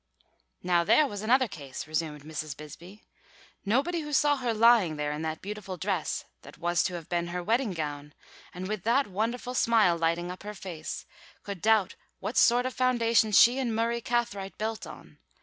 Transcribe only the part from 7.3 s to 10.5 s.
wedding gown, and with that wonderful smile lighting up